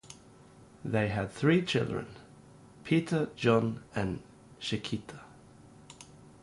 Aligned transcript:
They 0.83 1.09
had 1.09 1.29
three 1.31 1.61
children, 1.63 2.07
Peter, 2.83 3.29
John 3.35 3.83
and 3.93 4.23
Jaqueta. 4.59 5.19